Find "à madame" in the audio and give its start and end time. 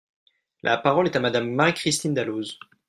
1.15-1.51